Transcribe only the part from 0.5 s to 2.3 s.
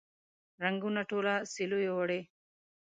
رنګونه ټوله سیلیو وړي